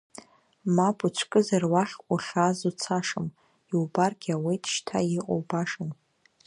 [0.75, 3.27] Мап уцәкызар уахь уахьааз уцашам,
[3.71, 5.91] иубаргьы ауеит шьҭа иҟоу башан.